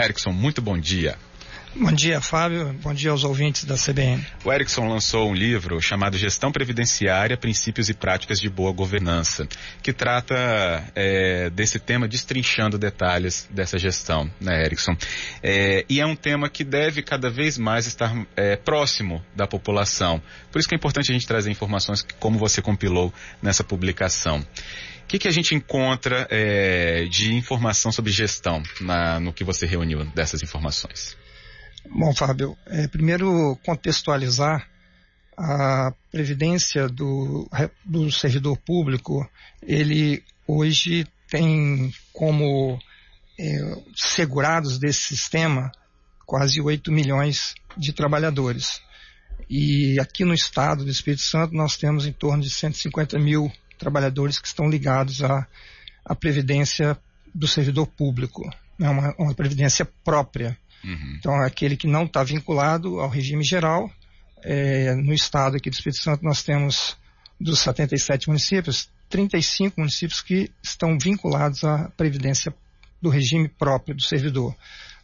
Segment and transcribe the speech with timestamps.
[0.00, 1.16] Erickson, muito bom dia.
[1.76, 2.72] Bom dia, Fábio.
[2.82, 4.26] Bom dia aos ouvintes da CBN.
[4.44, 9.46] O Erickson lançou um livro chamado Gestão Previdenciária, Princípios e Práticas de Boa Governança,
[9.80, 10.34] que trata
[10.96, 14.96] é, desse tema destrinchando detalhes dessa gestão, né, Erickson?
[15.42, 20.20] É, e é um tema que deve cada vez mais estar é, próximo da população.
[20.50, 24.44] Por isso que é importante a gente trazer informações como você compilou nessa publicação.
[25.10, 30.04] Que, que a gente encontra é, de informação sobre gestão na, no que você reuniu
[30.04, 31.16] dessas informações?
[31.84, 34.70] Bom, Fábio, é, primeiro contextualizar
[35.36, 37.50] a previdência do,
[37.84, 39.28] do servidor público,
[39.60, 42.78] ele hoje tem como
[43.36, 45.72] é, segurados desse sistema
[46.24, 48.80] quase 8 milhões de trabalhadores.
[49.48, 54.38] E aqui no estado do Espírito Santo nós temos em torno de 150 mil trabalhadores
[54.38, 55.46] que estão ligados à,
[56.04, 56.96] à previdência
[57.34, 58.48] do servidor público,
[58.78, 60.56] é né, uma, uma previdência própria.
[60.84, 61.16] Uhum.
[61.18, 63.90] Então, aquele que não está vinculado ao regime geral.
[64.42, 66.96] É, no estado aqui do Espírito Santo, nós temos
[67.38, 72.54] dos 77 municípios, 35 municípios que estão vinculados à previdência
[73.02, 74.54] do regime próprio do servidor.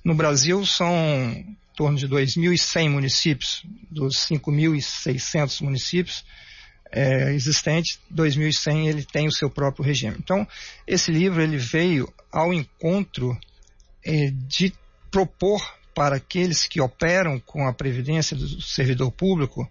[0.03, 6.25] No Brasil, são em torno de 2.100 municípios, dos 5.600 municípios
[6.93, 10.17] é, existentes, 2.100 ele tem o seu próprio regime.
[10.19, 10.47] Então,
[10.87, 13.39] esse livro ele veio ao encontro
[14.05, 14.73] é, de
[15.11, 15.61] propor
[15.95, 19.69] para aqueles que operam com a previdência do servidor público,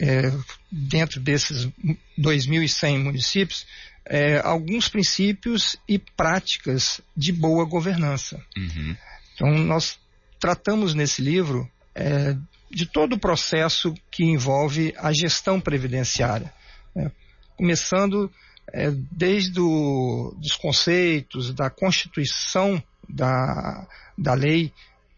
[0.00, 0.32] é,
[0.70, 1.68] dentro desses
[2.18, 3.66] 2.100 municípios,
[4.04, 8.42] é, alguns princípios e práticas de boa governança.
[8.56, 8.96] Uhum.
[9.34, 9.98] Então, nós
[10.40, 12.36] tratamos nesse livro é,
[12.74, 16.52] de todo o processo que envolve a gestão previdenciária,
[16.94, 17.10] né?
[17.56, 18.30] começando
[18.72, 23.86] é, desde o, os conceitos da constituição da,
[24.18, 24.72] da lei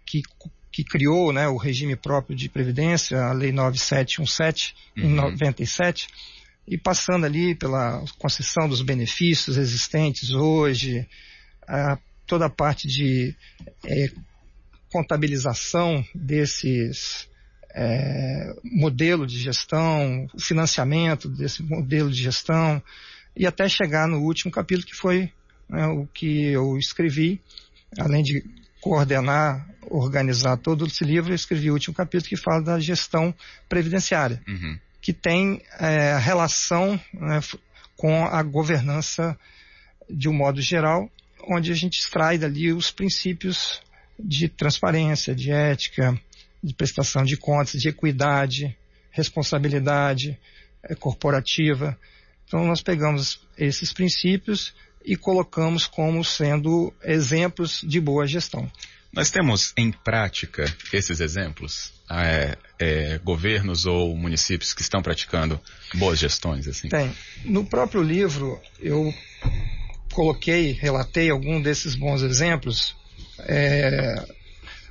[0.05, 0.23] que,
[0.71, 5.05] que criou né, o regime próprio de previdência, a Lei 9717, uhum.
[5.05, 6.09] em 97,
[6.69, 11.09] e passando ali pela concessão dos benefícios existentes hoje,
[11.67, 13.35] a, toda a parte de
[13.85, 14.11] é,
[14.93, 17.29] contabilização desses
[17.79, 22.83] é, modelo de gestão, financiamento desse modelo de gestão,
[23.37, 25.31] e até chegar no último capítulo que foi
[25.69, 27.39] né, o que eu escrevi,
[27.99, 28.43] além de
[28.81, 33.35] coordenar, organizar todo esse livro, eu escrevi o último capítulo que fala da gestão
[33.69, 34.79] previdenciária, uhum.
[35.03, 37.41] que tem é, relação né,
[37.95, 39.39] com a governança
[40.09, 41.11] de um modo geral,
[41.47, 43.83] onde a gente extrai dali os princípios
[44.19, 46.19] de transparência, de ética,
[46.67, 48.77] de prestação de contas, de equidade,
[49.13, 50.39] responsabilidade
[50.83, 51.97] é, corporativa.
[52.45, 54.75] Então nós pegamos esses princípios
[55.05, 58.71] e colocamos como sendo exemplos de boa gestão.
[59.13, 61.95] Nós temos em prática esses exemplos?
[62.11, 65.61] É, é, governos ou municípios que estão praticando
[65.95, 66.69] boas gestões?
[66.69, 66.89] Assim?
[66.89, 67.15] Tem.
[67.45, 69.15] No próprio livro, eu
[70.13, 72.95] coloquei, relatei algum desses bons exemplos.
[73.41, 74.27] É,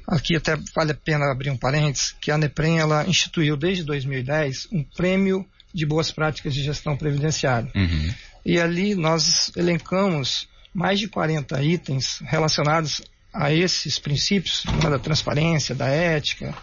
[0.07, 4.67] aqui até vale a pena abrir um parênteses, que a NEPREM ela instituiu desde 2010
[4.71, 7.69] um prêmio de boas práticas de gestão previdenciária.
[7.75, 8.13] Uhum.
[8.45, 13.01] E ali nós elencamos mais de 40 itens relacionados
[13.33, 16.55] a esses princípios da transparência, da ética,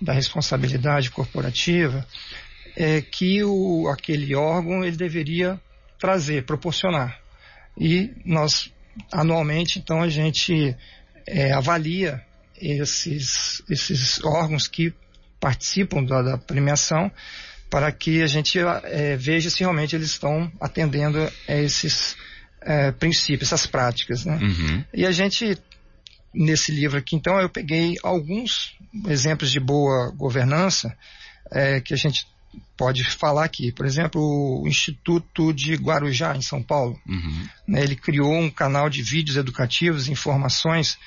[0.00, 2.06] da responsabilidade corporativa,
[2.76, 5.60] é, que o, aquele órgão ele deveria
[5.98, 7.18] trazer, proporcionar.
[7.76, 8.72] E nós,
[9.10, 10.76] anualmente, então, a gente
[11.26, 12.22] é, avalia
[12.60, 14.92] esses, esses órgãos que
[15.40, 17.10] participam da, da premiação
[17.70, 22.16] para que a gente é, veja se realmente eles estão atendendo a esses
[22.62, 24.24] é, princípios, essas práticas.
[24.24, 24.38] Né?
[24.40, 24.84] Uhum.
[24.94, 25.56] E a gente,
[26.32, 28.76] nesse livro aqui, então, eu peguei alguns
[29.06, 30.96] exemplos de boa governança
[31.50, 32.26] é, que a gente
[32.76, 33.70] pode falar aqui.
[33.70, 36.98] Por exemplo, o Instituto de Guarujá, em São Paulo.
[37.06, 37.48] Uhum.
[37.66, 40.98] Né, ele criou um canal de vídeos educativos, informações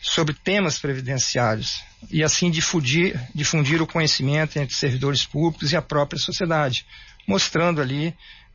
[0.00, 6.18] sobre temas previdenciários e assim difundir, difundir o conhecimento entre servidores públicos e a própria
[6.18, 6.86] sociedade,
[7.26, 8.14] mostrando ali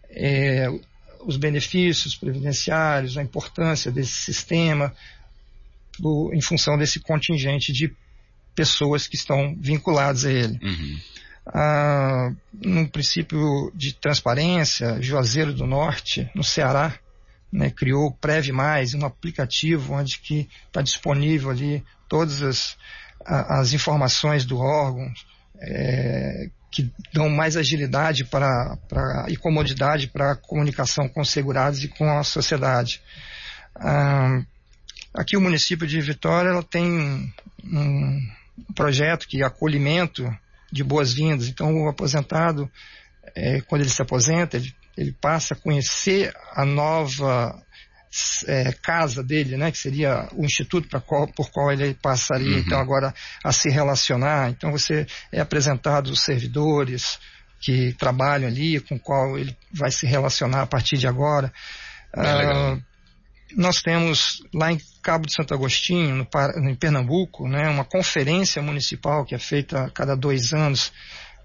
[0.09, 0.69] é,
[1.25, 4.93] os benefícios previdenciários, a importância desse sistema
[6.33, 7.93] em função desse contingente de
[8.55, 10.59] pessoas que estão vinculadas a ele.
[10.61, 10.99] Uhum.
[11.45, 16.97] Ah, no princípio de transparência, Juazeiro do Norte, no Ceará,
[17.53, 22.77] né, criou o Preve Mais, um aplicativo onde que está disponível ali todas as,
[23.25, 25.09] as informações do órgão,
[25.61, 28.77] é, que dão mais agilidade para,
[29.29, 33.01] e comodidade para a comunicação com os segurados e com a sociedade.
[33.75, 34.41] Ah,
[35.13, 37.31] Aqui o município de Vitória ela tem
[37.63, 38.19] um
[38.73, 40.27] projeto que é acolhimento
[40.71, 41.47] de boas-vindas.
[41.47, 42.69] Então o aposentado,
[43.35, 47.59] é, quando ele se aposenta, ele, ele passa a conhecer a nova
[48.45, 52.59] é, casa dele, né, que seria o instituto qual, por qual ele passaria, uhum.
[52.59, 53.13] então agora
[53.43, 54.49] a se relacionar.
[54.49, 57.19] Então você é apresentado os servidores
[57.59, 61.51] que trabalham ali, com qual ele vai se relacionar a partir de agora.
[62.15, 62.77] Ah,
[63.55, 66.27] nós temos lá em Cabo de Santo Agostinho, no,
[66.69, 70.91] em Pernambuco, né, uma conferência municipal que é feita a cada dois anos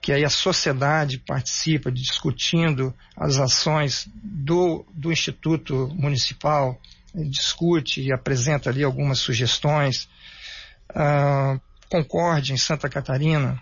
[0.00, 6.80] que aí a sociedade participa discutindo as ações do, do Instituto Municipal,
[7.14, 10.08] discute e apresenta ali algumas sugestões.
[10.90, 13.60] Uh, Concorde, em Santa Catarina.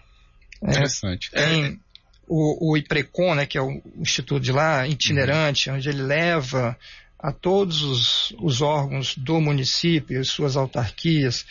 [0.61, 1.31] Né, Interessante.
[1.33, 1.81] É, tem
[2.29, 5.77] o, o IPRECON, né, que é o instituto de lá, itinerante, uhum.
[5.77, 6.77] onde ele leva
[7.19, 11.47] a todos os, os órgãos do município, suas autarquias,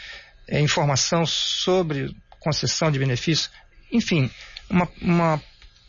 [0.47, 3.49] é, informação sobre concessão de benefícios.
[3.91, 4.29] Enfim,
[4.69, 5.41] uma, uma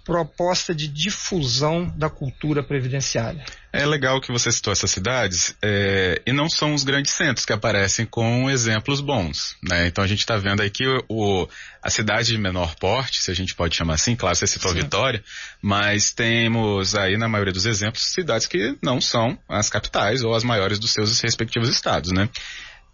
[0.06, 3.44] proposta de difusão da cultura previdenciária.
[3.72, 7.52] É legal que você citou essas cidades, é, e não são os grandes centros que
[7.52, 9.56] aparecem com exemplos bons.
[9.68, 9.88] Né?
[9.88, 11.48] Então a gente está vendo aí que o, o,
[11.82, 14.78] a cidade de menor porte, se a gente pode chamar assim, claro, você citou Sim.
[14.78, 15.22] Vitória,
[15.60, 20.44] mas temos aí, na maioria dos exemplos, cidades que não são as capitais ou as
[20.44, 22.12] maiores dos seus respectivos estados.
[22.12, 22.28] Né?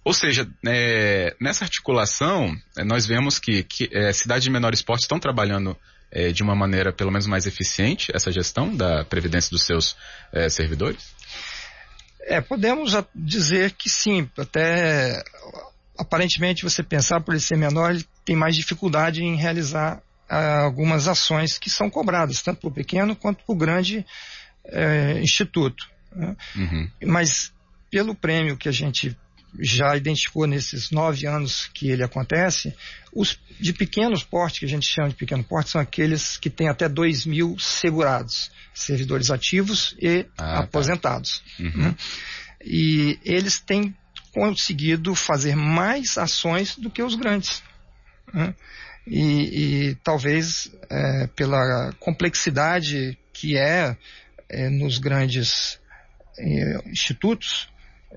[0.05, 5.03] Ou seja, é, nessa articulação, é, nós vemos que, que é, cidades de menor esporte
[5.03, 5.77] estão trabalhando
[6.11, 9.97] é, de uma maneira pelo menos mais eficiente essa gestão da previdência dos seus
[10.33, 11.15] é, servidores?
[12.25, 14.29] É, podemos dizer que sim.
[14.37, 15.23] Até
[15.99, 21.09] aparentemente você pensar por ele ser menor, ele tem mais dificuldade em realizar ah, algumas
[21.09, 24.05] ações que são cobradas, tanto para o pequeno quanto para o grande
[24.65, 25.91] é, instituto.
[26.15, 26.37] Né?
[26.57, 26.91] Uhum.
[27.07, 27.53] Mas
[27.91, 29.17] pelo prêmio que a gente
[29.59, 32.75] já identificou nesses nove anos que ele acontece,
[33.13, 36.69] os de pequenos porte, que a gente chama de pequeno porte, são aqueles que têm
[36.69, 40.59] até 2 mil segurados, servidores ativos e ah, tá.
[40.61, 41.43] aposentados.
[41.57, 41.63] Tá.
[41.63, 41.83] Uhum.
[41.83, 41.97] Né?
[42.65, 43.95] E eles têm
[44.33, 47.63] conseguido fazer mais ações do que os grandes.
[48.33, 48.55] Né?
[49.07, 53.97] E, e, talvez é, pela complexidade que é,
[54.49, 55.79] é nos grandes
[56.39, 57.69] é, institutos,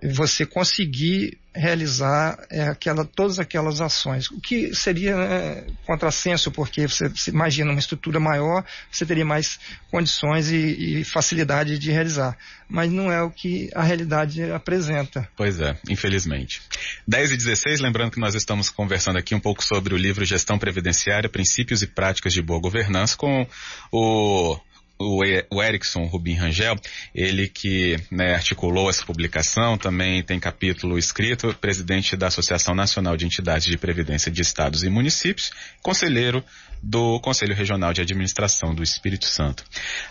[0.03, 4.29] você conseguir realizar é, aquela, todas aquelas ações.
[4.29, 9.57] O que seria é, contrassenso, porque você, você, imagina uma estrutura maior, você teria mais
[9.89, 12.37] condições e, e, facilidade de realizar.
[12.67, 15.27] Mas não é o que a realidade apresenta.
[15.35, 16.61] Pois é, infelizmente.
[17.07, 20.59] 10 e 16, lembrando que nós estamos conversando aqui um pouco sobre o livro Gestão
[20.59, 23.47] Previdenciária, Princípios e Práticas de Boa Governança, com
[23.91, 24.59] o
[24.97, 25.21] o,
[25.51, 26.75] o Erickson Rubin Rangel,
[27.13, 33.25] ele que né, articulou essa publicação, também tem capítulo escrito, presidente da Associação Nacional de
[33.25, 35.51] Entidades de Previdência de Estados e Municípios,
[35.81, 36.43] conselheiro
[36.81, 39.63] do Conselho Regional de Administração do Espírito Santo.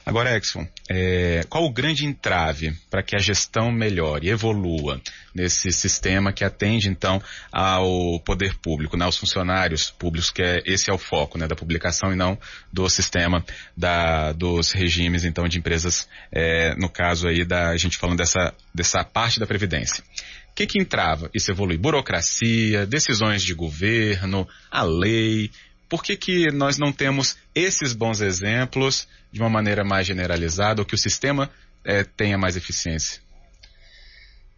[0.04, 5.00] Agora, Erickson, é, qual o grande entrave para que a gestão melhore, evolua
[5.34, 7.20] nesse sistema que atende, então,
[7.52, 11.56] ao poder público, né, aos funcionários públicos, que é, esse é o foco né, da
[11.56, 12.38] publicação e não
[12.72, 13.44] do sistema
[13.76, 18.54] da, dos regimes, então, de empresas, é, no caso aí da a gente falando dessa,
[18.74, 20.02] dessa parte da Previdência.
[20.50, 21.28] O que, que entrava?
[21.34, 21.76] Isso evolui?
[21.76, 25.50] Burocracia, decisões de governo, a lei.
[25.94, 30.84] Por que, que nós não temos esses bons exemplos de uma maneira mais generalizada, ou
[30.84, 31.48] que o sistema
[31.84, 33.20] é, tenha mais eficiência?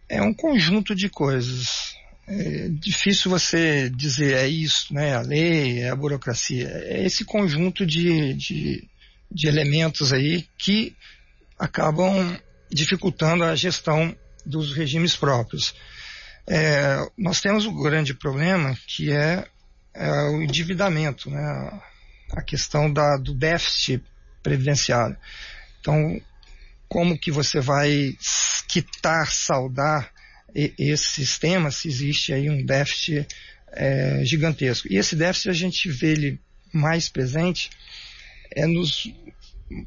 [0.09, 1.95] É um conjunto de coisas.
[2.27, 5.15] É difícil você dizer é isso, né?
[5.15, 6.69] A lei, é a burocracia.
[6.85, 8.89] É esse conjunto de, de
[9.29, 10.95] de elementos aí que
[11.59, 12.39] acabam
[12.71, 15.75] dificultando a gestão dos regimes próprios.
[16.47, 19.45] É, nós temos um grande problema que é,
[19.97, 21.81] é o endividamento, né?
[22.31, 24.03] a questão da, do déficit
[24.43, 25.17] previdenciário.
[25.79, 26.21] Então,
[26.87, 28.15] como que você vai
[28.67, 30.11] quitar, saldar
[30.55, 33.27] esse sistema se existe aí um déficit
[33.71, 34.87] é, gigantesco?
[34.91, 36.39] E esse déficit a gente vê ele
[36.73, 37.69] mais presente
[38.51, 39.11] é nos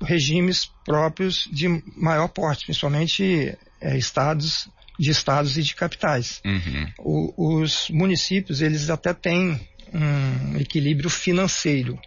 [0.02, 6.42] regimes próprios de maior porte, principalmente é, estados de estados e de capitais.
[6.44, 6.92] Uhum.
[6.98, 9.58] O, os municípios eles até têm
[9.92, 11.98] um equilíbrio financeiro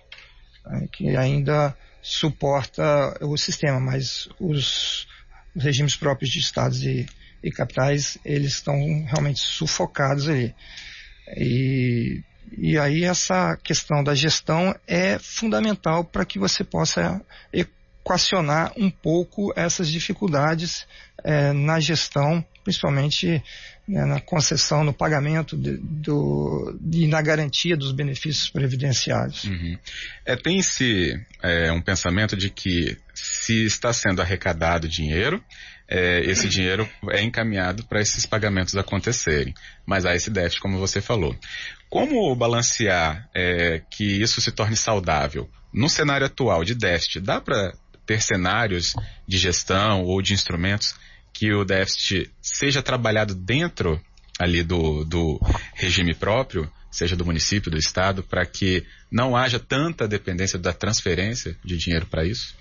[0.66, 5.08] né, que ainda suporta o sistema, mas os,
[5.56, 7.06] os regimes próprios de estados e,
[7.44, 8.76] e capitais eles estão
[9.06, 10.54] realmente sufocados ali.
[11.38, 12.24] E
[12.58, 17.22] e aí essa questão da gestão é fundamental para que você possa
[17.52, 20.86] equacionar um pouco essas dificuldades
[21.24, 23.42] é, na gestão, principalmente
[23.88, 29.44] né, na concessão, no pagamento de, do, e na garantia dos benefícios previdenciários.
[29.44, 29.78] Uhum.
[30.26, 35.44] É, Tem-se é, um pensamento de que se está sendo arrecadado dinheiro,
[35.88, 39.54] é, esse dinheiro é encaminhado para esses pagamentos acontecerem.
[39.86, 41.36] Mas há esse déficit, como você falou.
[41.90, 45.50] Como balancear é, que isso se torne saudável?
[45.74, 47.74] No cenário atual de déficit, dá para
[48.06, 48.96] ter cenários
[49.28, 50.96] de gestão ou de instrumentos
[51.34, 54.00] que o déficit seja trabalhado dentro
[54.40, 55.40] ali do, do
[55.74, 61.58] regime próprio, seja do município, do estado, para que não haja tanta dependência da transferência
[61.64, 62.56] de dinheiro para isso?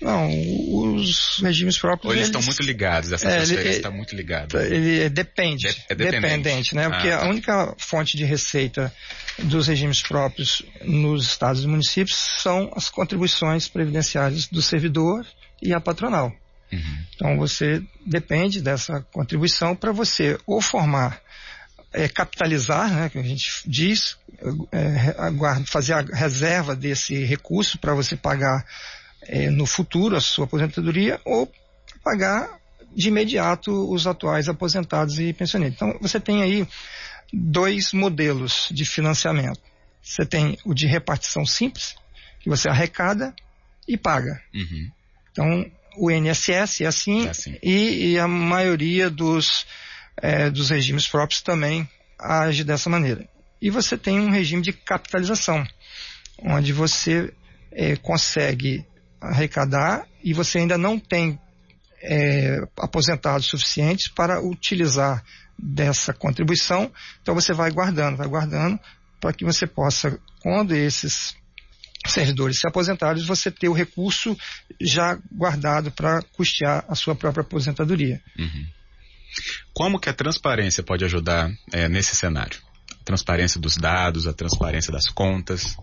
[0.00, 2.04] Não, os regimes próprios.
[2.04, 4.66] Ou eles, eles estão muito ligados, essa é, transferência está muito ligada.
[4.66, 5.68] Ele depende.
[5.68, 6.20] De, é dependente.
[6.20, 6.88] dependente né?
[6.88, 7.26] Porque ah, tá.
[7.26, 8.92] a única fonte de receita
[9.38, 15.26] dos regimes próprios nos estados e municípios são as contribuições previdenciárias do servidor
[15.62, 16.30] e a patronal.
[16.72, 17.04] Uhum.
[17.14, 21.20] Então você depende dessa contribuição para você ou formar,
[21.92, 24.18] é, capitalizar, né, que a gente diz,
[24.72, 28.64] é, fazer a reserva desse recurso para você pagar
[29.22, 31.50] é, no futuro a sua aposentadoria ou
[32.02, 32.58] pagar
[32.94, 35.76] de imediato os atuais aposentados e pensionistas.
[35.76, 36.66] Então você tem aí
[37.32, 39.60] dois modelos de financiamento.
[40.02, 41.96] Você tem o de repartição simples,
[42.40, 43.34] que você arrecada
[43.88, 44.40] e paga.
[44.54, 44.90] Uhum.
[45.30, 47.58] Então o INSS é assim, é assim.
[47.62, 49.66] E, e, a maioria dos,
[50.16, 51.88] é, dos regimes próprios também
[52.18, 53.28] age dessa maneira.
[53.60, 55.66] E você tem um regime de capitalização,
[56.42, 57.32] onde você
[57.72, 58.84] é, consegue
[59.20, 61.38] arrecadar e você ainda não tem
[62.02, 65.24] é, aposentados suficientes para utilizar
[65.58, 68.78] dessa contribuição, então você vai guardando, vai guardando
[69.20, 71.34] para que você possa, quando esses
[72.12, 74.36] servidores se aposentarem, você ter o recurso
[74.80, 78.20] já guardado para custear a sua própria aposentadoria.
[78.38, 78.66] Uhum.
[79.74, 82.58] Como que a transparência pode ajudar é, nesse cenário?
[83.00, 85.76] A transparência dos dados, a transparência das contas?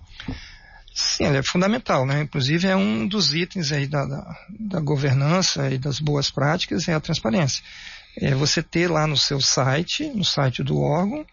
[0.94, 2.22] Sim, ela é fundamental, né?
[2.22, 6.94] Inclusive é um dos itens aí da, da, da governança e das boas práticas é
[6.94, 7.63] a transparência.
[8.18, 11.25] É você ter lá no seu site, no site do órgão,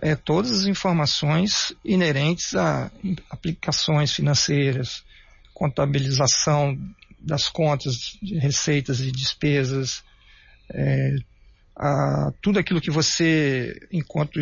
[0.00, 2.90] é, todas as informações inerentes a
[3.28, 5.04] aplicações financeiras,
[5.52, 6.78] contabilização
[7.18, 10.02] das contas de receitas e despesas,
[10.72, 11.16] é,
[11.76, 14.40] a, tudo aquilo que você, enquanto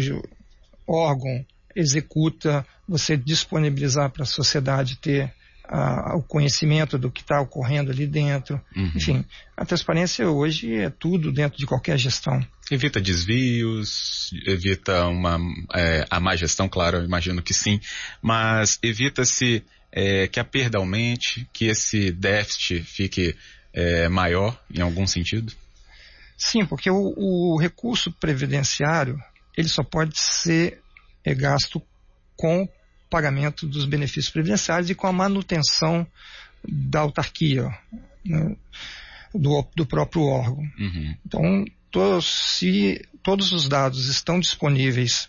[0.86, 5.32] órgão, executa, você disponibilizar para a sociedade ter
[5.68, 8.60] a, o conhecimento do que está ocorrendo ali dentro.
[8.74, 8.92] Uhum.
[8.96, 9.24] Enfim,
[9.56, 12.44] a transparência hoje é tudo dentro de qualquer gestão.
[12.70, 15.38] Evita desvios, evita uma
[15.74, 17.80] é, a má gestão, claro, eu imagino que sim,
[18.22, 23.36] mas evita-se é, que a perda aumente, que esse déficit fique
[23.72, 25.52] é, maior em algum sentido?
[26.36, 29.18] Sim, porque o, o recurso previdenciário
[29.56, 30.80] ele só pode ser
[31.24, 31.82] é gasto
[32.36, 32.68] com
[33.08, 36.06] pagamento dos benefícios previdenciários e com a manutenção
[36.66, 37.68] da autarquia,
[38.24, 38.56] né,
[39.34, 40.64] do, do, próprio órgão.
[40.78, 41.16] Uhum.
[41.24, 45.28] Então, to, se todos os dados estão disponíveis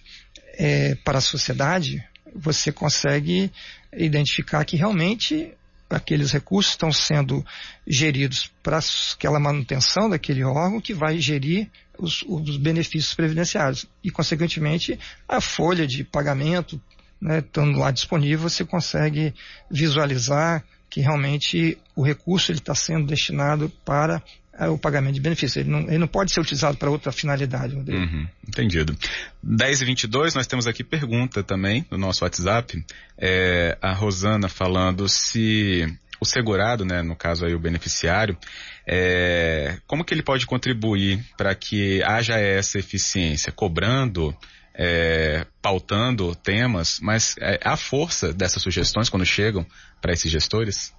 [0.57, 2.03] é, para a sociedade,
[2.35, 3.51] você consegue
[3.93, 5.53] identificar que realmente
[5.89, 7.43] aqueles recursos estão sendo
[7.87, 8.79] geridos para
[9.13, 13.85] aquela manutenção daquele órgão que vai gerir os, os benefícios previdenciários.
[14.03, 16.79] E, consequentemente, a folha de pagamento,
[17.21, 19.33] né, estando lá disponível, você consegue
[19.69, 24.23] visualizar que realmente o recurso está sendo destinado para
[24.59, 25.57] é, o pagamento de benefícios.
[25.57, 27.75] Ele não, ele não pode ser utilizado para outra finalidade.
[27.75, 28.95] Uhum, entendido.
[29.41, 32.83] 10 e 22 nós temos aqui pergunta também no nosso WhatsApp.
[33.17, 35.85] É, a Rosana falando se
[36.19, 38.37] o segurado, né, no caso aí o beneficiário,
[38.85, 44.35] é, como que ele pode contribuir para que haja essa eficiência, cobrando,
[44.81, 49.65] é, pautando temas, mas é, a força dessas sugestões quando chegam
[49.99, 50.93] para esses gestores?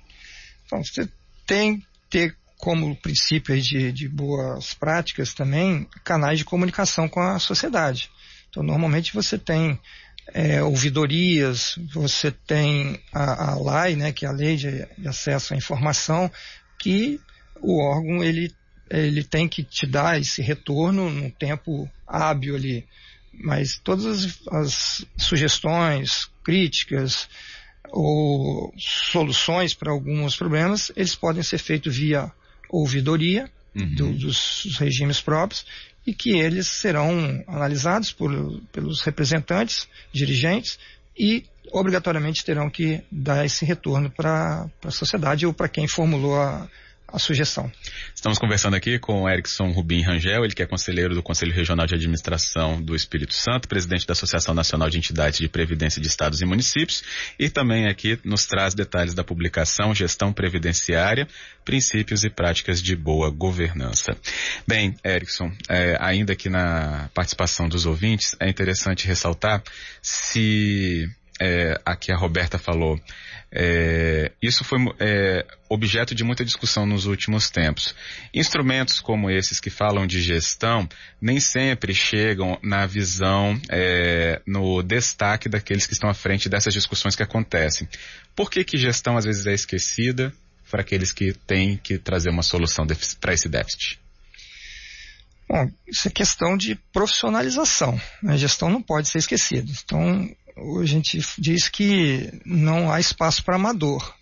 [0.66, 1.08] Então, você
[1.46, 7.38] tem que ter como princípio de, de boas práticas também canais de comunicação com a
[7.38, 8.10] sociedade.
[8.50, 9.80] Então, normalmente você tem
[10.34, 15.54] é, ouvidorias, você tem a, a LAI, né, que é a Lei de, de, Acesso
[15.54, 16.30] à Informação,
[16.78, 17.18] que
[17.62, 18.54] o órgão ele,
[18.90, 22.86] ele tem que te dar esse retorno num tempo hábil ali.
[23.32, 27.28] Mas todas as, as sugestões, críticas
[27.90, 32.30] ou soluções para alguns problemas, eles podem ser feitos via
[32.68, 33.94] ouvidoria uhum.
[33.94, 35.64] do, dos regimes próprios
[36.06, 38.30] e que eles serão analisados por,
[38.72, 40.78] pelos representantes, dirigentes
[41.18, 46.68] e obrigatoriamente terão que dar esse retorno para a sociedade ou para quem formulou a,
[47.12, 47.70] a sugestão.
[48.14, 51.94] Estamos conversando aqui com Erickson Rubim Rangel, ele que é conselheiro do Conselho Regional de
[51.94, 56.44] Administração do Espírito Santo, presidente da Associação Nacional de Entidades de Previdência de Estados e
[56.44, 57.02] Municípios,
[57.38, 61.26] e também aqui nos traz detalhes da publicação Gestão Previdenciária,
[61.64, 64.16] Princípios e Práticas de Boa Governança.
[64.66, 69.62] Bem, Erickson, é, ainda aqui na participação dos ouvintes, é interessante ressaltar
[70.02, 71.08] se
[71.40, 73.00] é, aqui a Roberta falou,
[73.50, 77.94] é, isso foi é, objeto de muita discussão nos últimos tempos.
[78.32, 80.86] Instrumentos como esses que falam de gestão
[81.20, 87.16] nem sempre chegam na visão, é, no destaque daqueles que estão à frente dessas discussões
[87.16, 87.88] que acontecem.
[88.36, 90.32] Por que, que gestão às vezes é esquecida
[90.70, 92.86] para aqueles que têm que trazer uma solução
[93.20, 93.98] para esse déficit?
[95.50, 98.00] Bom, isso é questão de profissionalização.
[98.24, 99.68] A gestão não pode ser esquecida.
[99.84, 100.30] Então,
[100.80, 104.14] a gente diz que não há espaço para amador.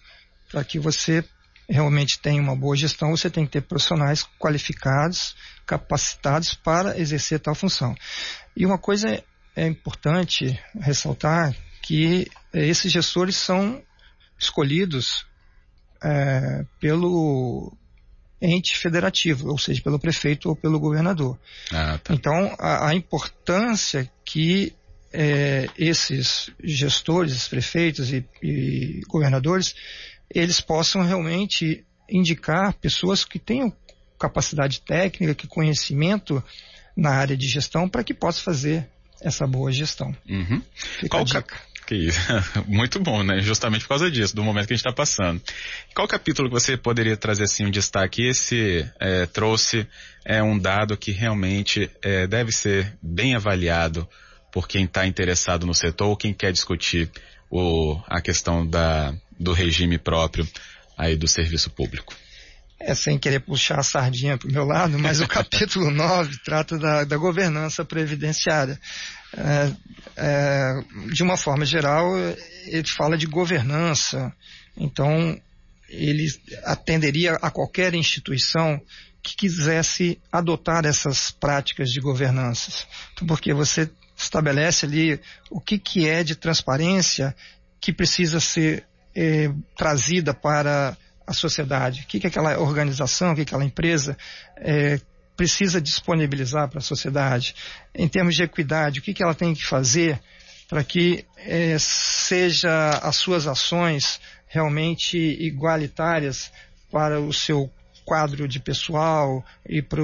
[0.51, 1.25] Para que você
[1.69, 7.55] realmente tenha uma boa gestão, você tem que ter profissionais qualificados, capacitados para exercer tal
[7.55, 7.95] função.
[8.57, 9.23] E uma coisa
[9.55, 13.83] é importante ressaltar que esses gestores são
[14.39, 15.27] escolhidos
[16.03, 17.77] é, pelo
[18.41, 21.39] ente federativo, ou seja, pelo prefeito ou pelo governador.
[21.73, 22.15] Ah, tá.
[22.15, 24.75] Então, a, a, importância que
[25.13, 29.75] é, esses gestores, prefeitos e, e governadores,
[30.33, 33.73] eles possam realmente indicar pessoas que tenham
[34.19, 36.43] capacidade técnica, que conhecimento
[36.97, 38.89] na área de gestão para que possa fazer
[39.21, 40.15] essa boa gestão.
[40.29, 40.63] Uhum.
[41.09, 41.49] Qual, cap...
[41.87, 42.21] Que isso.
[42.67, 43.41] Muito bom, né?
[43.41, 45.41] Justamente por causa disso, do momento que a gente está passando.
[45.95, 48.27] Qual capítulo que você poderia trazer assim um destaque?
[48.27, 49.87] Esse é, trouxe
[50.25, 54.07] é, um dado que realmente é, deve ser bem avaliado
[54.53, 57.11] por quem está interessado no setor ou quem quer discutir
[57.51, 60.47] o, a questão da, do regime próprio
[60.97, 62.15] aí do serviço público.
[62.81, 66.79] É, sem querer puxar a sardinha para o meu lado, mas o capítulo 9 trata
[66.79, 68.79] da, da governança previdenciária
[69.37, 69.73] é,
[70.17, 72.07] é, de uma forma geral,
[72.67, 74.33] ele fala de governança.
[74.77, 75.39] Então,
[75.89, 76.27] ele
[76.65, 78.81] atenderia a qualquer instituição
[79.23, 82.87] que quisesse adotar essas práticas de governança.
[83.13, 87.35] Então, porque você estabelece ali o que, que é de transparência
[87.81, 93.43] que precisa ser é, trazida para a sociedade, o que, que aquela organização, o que
[93.43, 94.17] aquela empresa
[94.57, 95.01] é,
[95.37, 97.55] precisa disponibilizar para a sociedade,
[97.95, 100.21] em termos de equidade, o que, que ela tem que fazer
[100.69, 106.51] para que é, seja as suas ações realmente igualitárias
[106.91, 107.71] para o seu
[108.05, 110.03] quadro de pessoal e para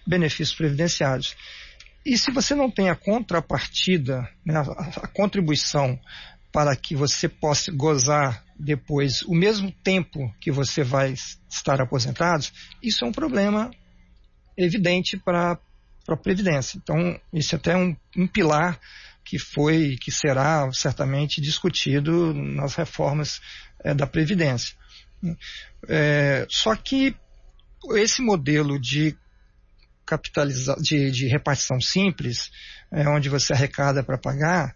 [0.07, 1.37] benefícios previdenciários.
[2.05, 5.99] E se você não tem a contrapartida, né, a, contribuição
[6.53, 11.15] para que você possa gozar depois o mesmo tempo que você vai
[11.51, 12.47] estar aposentado,
[12.81, 13.69] isso é um problema
[14.57, 15.59] evidente para
[16.15, 16.79] a Previdência.
[16.79, 18.79] Então, isso é até um, um pilar
[19.25, 23.41] que foi, que será certamente discutido nas reformas
[23.83, 24.77] é, da Previdência.
[25.89, 27.17] É, só que
[27.95, 29.17] esse modelo de
[30.05, 32.51] capitalização, de, de, repartição simples,
[32.93, 34.75] é, onde você arrecada para pagar,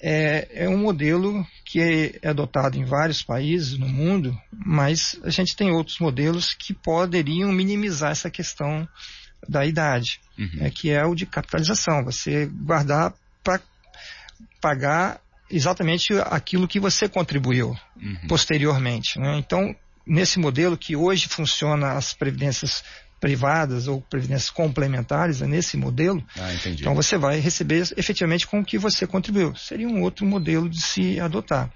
[0.00, 5.30] é, é, um modelo que é, é, adotado em vários países no mundo, mas a
[5.30, 8.86] gente tem outros modelos que poderiam minimizar essa questão
[9.48, 10.50] da idade, uhum.
[10.60, 13.60] é, que é o de capitalização, você guardar para
[14.60, 18.28] pagar exatamente aquilo que você contribuiu uhum.
[18.28, 19.18] posteriormente.
[19.18, 19.38] Né?
[19.38, 19.74] Então,
[20.06, 22.82] nesse modelo que hoje funciona as previdências
[23.20, 28.64] privadas ou previdências complementares né, nesse modelo, ah, então você vai receber efetivamente com o
[28.64, 29.54] que você contribuiu.
[29.56, 31.70] Seria um outro modelo de se adotar.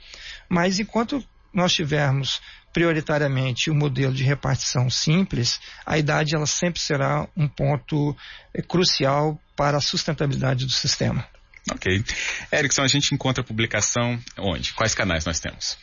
[0.49, 2.41] Mas enquanto nós tivermos
[2.73, 8.17] prioritariamente o modelo de repartição simples, a idade ela sempre será um ponto
[8.55, 11.27] é, crucial para a sustentabilidade do sistema.
[11.71, 12.03] Ok.
[12.53, 14.73] Erickson, a gente encontra a publicação onde?
[14.73, 15.77] Quais canais nós temos?